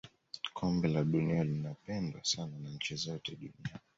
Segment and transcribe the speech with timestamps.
[0.53, 3.79] kombe la dunia linapendwa sana na nchi zote duniani